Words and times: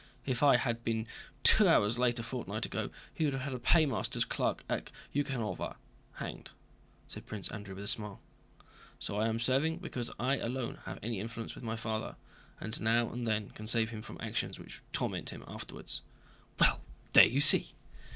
If 0.25 0.41
I 0.41 0.57
had 0.57 0.83
been 0.83 1.05
two 1.43 1.67
hours 1.67 1.99
late 1.99 2.17
a 2.17 2.23
fortnight 2.23 2.65
ago 2.65 2.89
he 3.13 3.23
would 3.23 3.33
have 3.33 3.43
had 3.43 3.53
a 3.53 3.59
paymaster's 3.59 4.25
clerk 4.25 4.63
at 4.67 4.89
Yúkhnovna 5.13 5.75
hanged," 6.13 6.53
said 7.07 7.27
Prince 7.27 7.49
Andrew 7.51 7.75
with 7.75 7.83
a 7.83 7.87
smile. 7.87 8.19
"So 8.97 9.17
I 9.17 9.27
am 9.27 9.39
serving 9.39 9.77
because 9.77 10.09
I 10.19 10.37
alone 10.37 10.79
have 10.85 10.97
any 11.03 11.19
influence 11.19 11.53
with 11.53 11.63
my 11.63 11.75
father, 11.75 12.15
and 12.59 12.81
now 12.81 13.11
and 13.11 13.27
then 13.27 13.51
can 13.51 13.67
save 13.67 13.91
him 13.91 14.01
from 14.01 14.17
actions 14.19 14.57
which 14.57 14.79
would 14.79 14.91
torment 14.91 15.29
him 15.29 15.43
afterwards." 15.47 16.01
"Well, 16.59 16.81
there 17.13 17.27
you 17.27 17.39
see!" 17.39 17.75